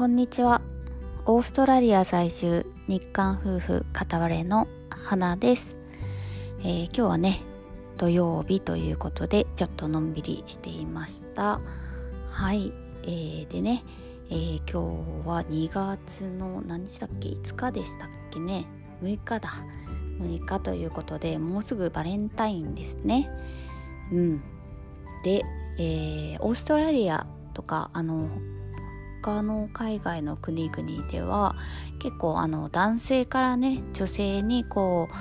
[0.00, 0.62] こんにちは。
[1.26, 5.76] オーストラリア在住日韓夫婦片割れの花です、
[6.60, 7.40] えー、今日はね
[7.98, 11.60] 土曜日ということでちょっとのんびりしていました。
[12.30, 12.72] はい、
[13.02, 13.84] えー、でね、
[14.30, 18.64] えー、今日は2月の何日だっけ？5日でしたっけね
[19.02, 19.50] ？6日だ。
[20.18, 23.28] 6日ということでもうすぐバレンタインですね。
[24.10, 24.42] うん。
[25.24, 25.42] で、
[25.78, 28.30] えー、オーストラリアとかあの
[29.20, 31.54] 他の海外の国々では
[31.98, 35.14] 結構あの男性からね女性にこう、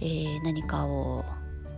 [0.00, 1.24] えー、何かを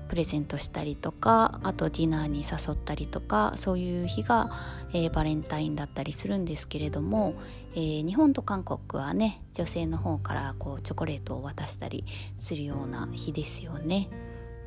[0.09, 4.51] プレゼントしたりとかあとディナーに誘ったりとかそういう日が、
[4.93, 7.35] えー、バレンタインだったりするんですけれども、
[7.75, 12.05] えー、日本と韓国はね女性の方からこうチョコレートを渡したり
[12.41, 14.11] するような日ですよね。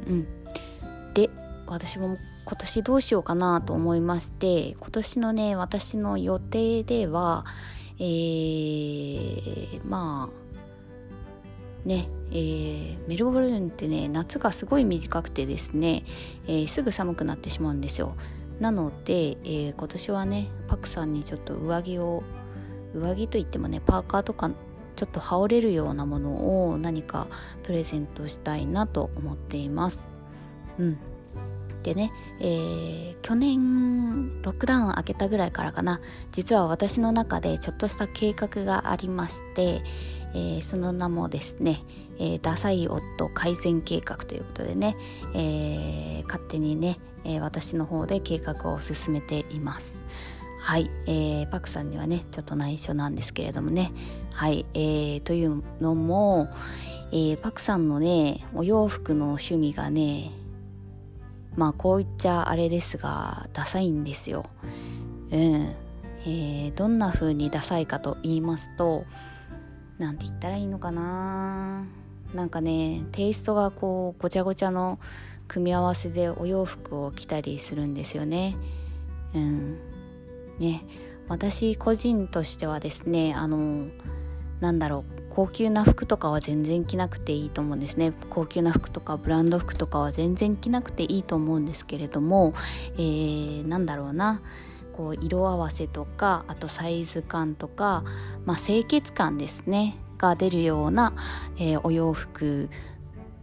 [0.07, 0.27] うん、
[1.13, 1.29] で
[1.67, 7.45] 私も今年どうしようかなと思いまして今年のね私の予定では
[7.97, 16.03] えー、まあねえー、メルボルンってね夏がすごい短くてですね、
[16.47, 18.15] えー、すぐ寒くなってしまうんですよ。
[18.59, 22.23] なので、えー、今年はねパクさんにちょっと上着を
[22.93, 24.49] 上着といってもねパーカーとか
[24.95, 27.27] ちょっと羽織れるようなものを何か
[27.63, 29.99] プレゼントしたいなと思っています。
[30.79, 30.97] うん。
[31.85, 39.81] でね、えー、去年ロックダウン明けたぐらいからかな実は私の中でちょっとした計画がありまして、
[40.33, 41.83] えー、その名もですね、
[42.17, 44.97] えー、ダサい夫改善計画ということでね、
[45.35, 50.03] え勝手にね、え私の方で計画を進めています。
[50.65, 53.91] はい、えー、パクさんにはねちょっと内緒なんですけれどもね
[54.33, 56.49] はい、えー、というのも、
[57.11, 60.31] えー、パクさんのねお洋服の趣味がね
[61.55, 64.45] まあこう言っちゃあれですがダサいんですよ。
[65.31, 65.75] うん。
[66.27, 69.05] えー、どんな風にダサいかと言いますと
[69.99, 71.85] 何て言ったらいいのかな
[72.33, 74.99] なんかねテイストがこうごちゃごちゃの
[75.47, 78.55] 組み合わせでお洋服を着たりするんですよね。
[79.35, 79.77] うん。
[80.59, 80.83] ね
[81.27, 83.87] 私個人としてはですねあの
[84.65, 88.13] なんだろう高級な服とかは全然着なくていいと思うんですね。
[88.31, 92.55] 高級な服とかブランド服とかは全然着なくていいと思うんですけれども、
[92.93, 94.41] えー、なんだろうな
[94.93, 98.03] こう色合わせとかあとサイズ感とか、
[98.45, 101.13] まあ、清潔感ですねが出るような、
[101.57, 102.69] えー、お洋服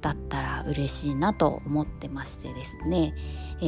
[0.00, 3.14] だったら嬉しいなと思ってましてですね、
[3.60, 3.64] え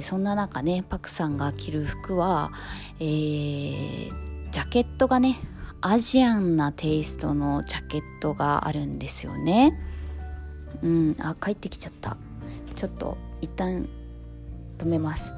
[0.00, 2.52] ー、そんな中ねパクさんが着る服は、
[3.00, 4.10] えー、
[4.52, 5.40] ジャケットがね
[5.86, 9.78] アジアンなテイストのジャケットがあるんですよね。
[10.82, 12.16] うんあ帰ってきちゃった。
[12.74, 13.86] ちょっと一旦
[14.78, 15.34] 止めます。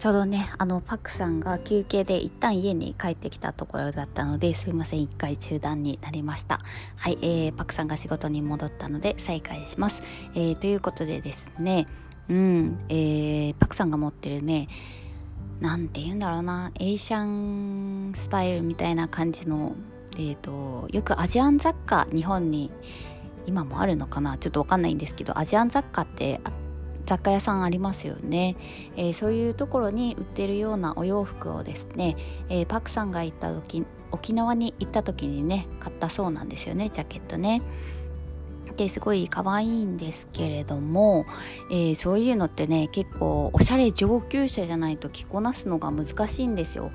[0.00, 6.58] ちょうどねあのパクさんが休憩で一旦家に帰ってきたところだったのですいません一回中断になりました。
[6.96, 10.02] はい、えー、パクさんが仕事に戻ったので再開します、
[10.34, 11.86] えー、ということでですね
[12.28, 14.68] うんえー、パクさんが持ってるね
[15.60, 19.74] 何て言うんだろうなエイシャンスタイルみたいな感じの、
[20.16, 22.70] えーと、よくアジアン雑貨日本に
[23.46, 24.36] 今もあるのかな？
[24.38, 26.40] ちょっと分かんないんですけどアジアン雑貨って
[27.06, 28.56] 雑貨屋さんありますよね、
[28.96, 32.16] えー、そういうところに売ってるようなお洋服をですね、
[32.50, 37.62] えー、パクさんが行った時沖縄に行った時にね買ったそうなんですよねジャケットね。
[38.70, 41.26] ってすごい可愛いんですけれども、
[41.70, 46.90] えー、そういうのってね結構おしゃれ上級者じゃないと着こなすのが難しいんですよ。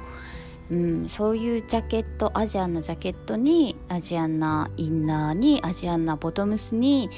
[0.71, 7.09] うん、そういうジャケットアジアンなジャケットにアジアンなインナーにアジアンなボトムスに、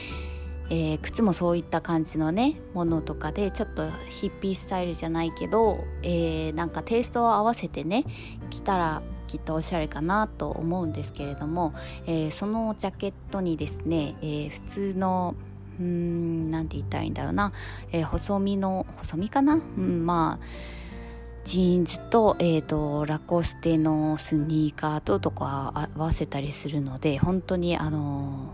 [0.69, 8.03] えー、靴もそういった感じのねものとかでちょっとヒッピースタイルじゃないけど、えー、なんかテイストを合わせてね
[8.49, 11.73] 着たらきっとおしゃれかなと思うんですけれども、
[12.07, 15.35] えー、そのジャケットにですね、えー、普通の
[15.79, 17.51] うーん何て言ったらいいんだろうな、
[17.91, 20.45] えー、細身の細身かな、うん、まあ
[21.45, 28.49] ジーンズと,、えーと、ラコステのスニーカーととか合わせたりするので本当にあの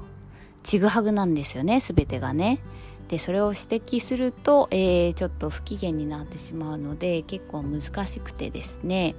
[0.62, 2.60] ちぐはぐなんですよね全てがね。
[3.08, 9.16] でそれを指摘すると、えー、ちょっと不機嫌になってしまうので結構難しくてですね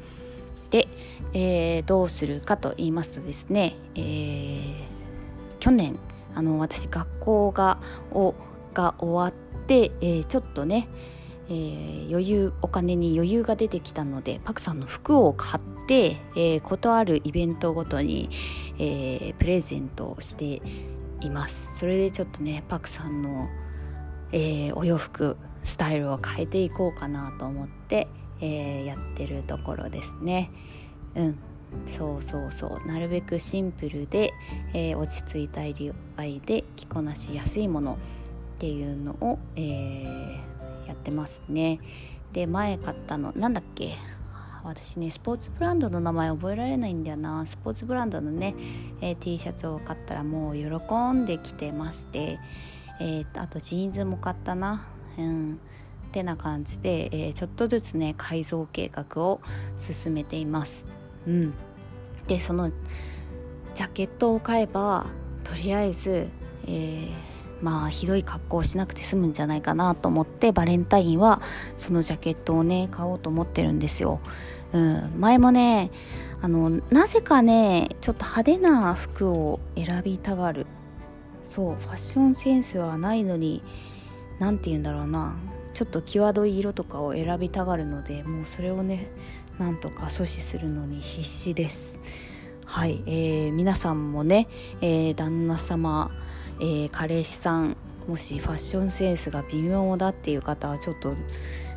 [0.70, 0.88] で、
[1.34, 4.74] えー、どうするかと言いますとですね、えー、
[5.58, 5.98] 去年
[6.34, 7.78] あの私学校が
[8.12, 8.34] お
[8.72, 10.88] が終わって、え、ちょっとね、
[11.52, 18.30] えー、余裕お金に余裕が出てきたのでパクさんの服を買って、えー、ことあるイベントごとに、
[18.78, 20.62] えー、プレゼントをして
[21.20, 21.68] います。
[21.76, 23.48] それでちょっとねパクさんの、
[24.32, 28.08] えー、お洋服スタイルを変えていこうかなと思って
[28.42, 30.50] え、やってるところですね。
[31.14, 31.38] うん。
[31.86, 32.86] そうそうそう。
[32.86, 34.32] なるべくシンプルで、
[34.74, 37.96] え、落ち着いた色合いで着こなしやすいものっ
[38.58, 40.38] ていうのを、えー、
[41.02, 41.80] ってますね。
[42.32, 43.94] で前買ったのなんだっけ？
[44.64, 47.44] 私ねスポーツブランドの名前覚えられないんだよな。
[47.44, 48.54] スポーツブランドのね、
[49.00, 50.68] えー、T シャツを買ったらもう喜
[51.12, 52.38] んできてまして、
[53.00, 54.86] えー、あとジーンズも買ったな。
[55.18, 55.60] うん。
[56.06, 59.40] ってな感じで、えー、ちょっとずつね改造計画を
[59.76, 60.86] 進めています。
[61.26, 61.54] うん。
[62.28, 65.06] でそのジャケットを買えば
[65.42, 66.28] とりあえず、
[66.66, 67.10] えー、
[67.62, 71.40] まあひどい格好をしなくて済むんじゃないかなと思ってバレンタインは
[71.76, 74.20] そのジャケットをね買おうと思ってるんですよ。
[74.72, 75.90] うん、前もね
[76.40, 80.66] あのなぜかねちょっと派手な服を選びたがる。
[81.48, 83.62] そうファッションセンスはないのに
[84.38, 85.36] 何て言うんだろうな。
[85.74, 89.08] ちょっと際どい色とかを選びたがるのでもうそれをね
[89.58, 91.98] なんとか阻止するのに必死です。
[92.64, 94.48] はい、えー、皆さんもね、
[94.80, 96.10] えー、旦那様、
[96.62, 97.76] えー、彼氏さん
[98.06, 101.16] もしファッションセンスが微妙だっていう方はちょっと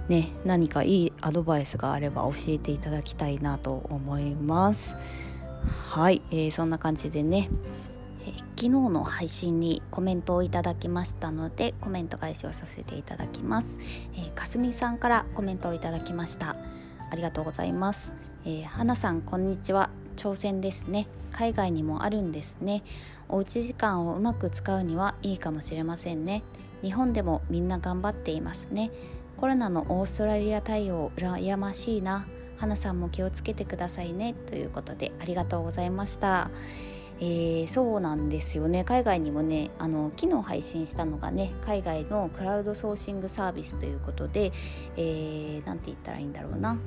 [0.07, 4.93] ね何かいいアドバイスがあれば教えていただきたいなと思います。
[5.91, 7.49] はい、えー、そんな感じでね、
[8.27, 13.79] えー、昨日の配信にコメントをいただきましたのでコメント返しをさせていただきます、
[14.13, 16.55] えー、かすみさんからコメントをいただきました。
[17.11, 18.11] ありがとうございます、
[18.45, 20.04] えー、花さんこんにちは。
[20.15, 21.07] 挑戦ですね。
[21.31, 22.83] 海外にもあるんですね。
[23.27, 26.43] おうち時間をうまく使うにはいいかもしれませんね。
[26.81, 28.91] 日本でもみんな頑張っていますね。
[29.37, 32.25] コロナのオーストラリア対応羨ましいな。
[32.57, 34.33] 花さんも気をつけてくださいね。
[34.47, 36.49] ということでありがとうございました。
[37.19, 38.83] えー、そうなんですよね。
[38.83, 44.51] 海外にもねあの昨日配信したのがね海外のクラウドソーシングサービスということで
[44.97, 46.77] 何、えー、て言ったらいいんだろうな。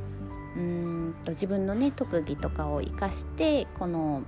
[0.59, 4.23] うんと自分のね特技とかを生かしてこの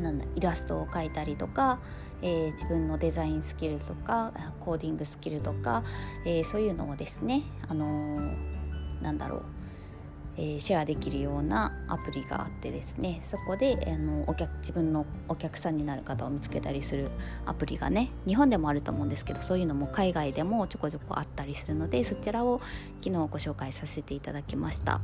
[0.00, 1.80] なんだイラストを描いたりとか、
[2.22, 5.82] えー、自分のデザインスキルとかコーディングスキルとか、
[6.24, 9.42] えー、そういうのをですね、あのー、なんだろう
[10.38, 17.08] えー、シェアできるようなアプリがあってですねそこであのお客自分のお客さんになる方を見つけたりする
[17.46, 22.60] アプリがね日本でもあると思うんですけどそういうのも海外でもちょこちょこあったりするのでそちらを
[23.02, 25.00] 昨日ご紹介させていただきました。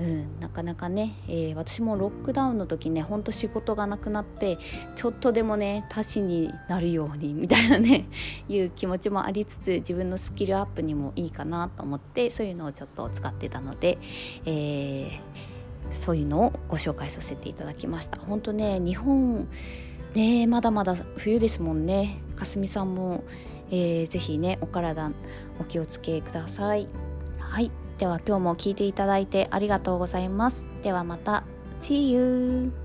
[0.00, 4.58] うん、なかなかね、えー、私もロックダウンの時ねほんと仕事がなくなって
[4.94, 8.08] ちょっとでもね足しになるようにみたいなね
[8.48, 13.98] いう気持ちもありつつ自分のスキルアップにもいいかなと思ってそういうのをちょっと使ってたので、
[14.46, 15.20] えー、
[15.90, 18.18] そういうのをご紹介させていただきました。
[18.18, 19.46] 本当ね日本
[20.14, 22.18] ねまだまだ冬ですもんね。
[22.34, 23.24] かすみさんも、
[23.70, 25.12] えー、ぜひねお体
[25.60, 26.88] お気をつけください。
[27.38, 27.70] はい。
[28.02, 30.68] では今日も聞いていただいてありがとうございます。
[30.82, 31.44] ではまた。
[31.80, 32.81] See you!